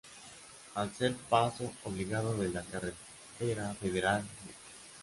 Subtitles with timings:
[0.73, 4.53] Al ser paso obligado de la carretera federal No.